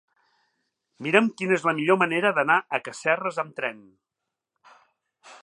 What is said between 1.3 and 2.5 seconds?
quina és la millor manera